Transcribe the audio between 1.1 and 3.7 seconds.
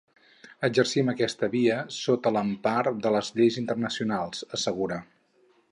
aquesta via sota l’empara de les lleis